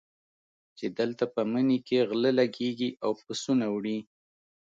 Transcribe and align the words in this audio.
چې 0.77 0.85
دلته 0.99 1.23
په 1.33 1.41
مني 1.51 1.79
کې 1.87 1.97
غله 2.09 2.31
لګېږي 2.39 2.89
او 3.03 3.11
پسونه 3.25 3.65
وړي. 3.75 3.99